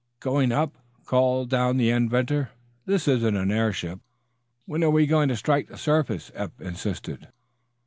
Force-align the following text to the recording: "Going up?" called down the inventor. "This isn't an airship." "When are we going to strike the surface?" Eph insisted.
"Going 0.19 0.51
up?" 0.51 0.73
called 1.05 1.51
down 1.51 1.77
the 1.77 1.91
inventor. 1.91 2.49
"This 2.87 3.07
isn't 3.07 3.35
an 3.35 3.51
airship." 3.51 3.99
"When 4.65 4.83
are 4.83 4.89
we 4.89 5.05
going 5.05 5.29
to 5.29 5.35
strike 5.35 5.67
the 5.67 5.77
surface?" 5.77 6.31
Eph 6.33 6.59
insisted. 6.59 7.27